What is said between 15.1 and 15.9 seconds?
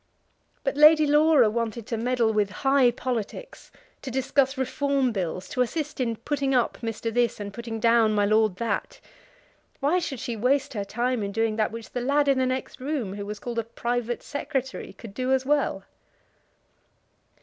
do as well?